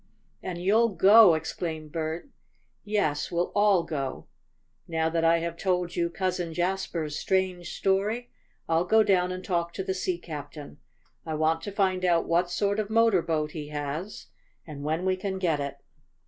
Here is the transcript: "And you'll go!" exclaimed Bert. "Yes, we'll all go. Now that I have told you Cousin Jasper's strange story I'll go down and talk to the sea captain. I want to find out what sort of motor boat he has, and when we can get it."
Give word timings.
"And 0.41 0.57
you'll 0.59 0.89
go!" 0.95 1.35
exclaimed 1.35 1.91
Bert. 1.91 2.27
"Yes, 2.83 3.31
we'll 3.31 3.51
all 3.53 3.83
go. 3.83 4.25
Now 4.87 5.09
that 5.09 5.23
I 5.23 5.37
have 5.41 5.57
told 5.57 5.95
you 5.95 6.09
Cousin 6.09 6.55
Jasper's 6.55 7.19
strange 7.19 7.77
story 7.77 8.31
I'll 8.67 8.85
go 8.85 9.03
down 9.03 9.31
and 9.31 9.43
talk 9.45 9.73
to 9.73 9.83
the 9.83 9.93
sea 9.93 10.17
captain. 10.17 10.79
I 11.23 11.35
want 11.35 11.61
to 11.65 11.71
find 11.71 12.03
out 12.03 12.25
what 12.27 12.49
sort 12.49 12.79
of 12.79 12.89
motor 12.89 13.21
boat 13.21 13.51
he 13.51 13.67
has, 13.67 14.25
and 14.65 14.81
when 14.83 15.05
we 15.05 15.15
can 15.15 15.37
get 15.37 15.59
it." 15.59 15.77